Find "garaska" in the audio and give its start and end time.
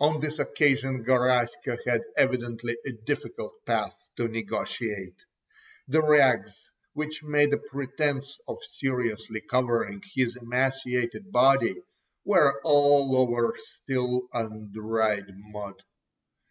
1.02-1.78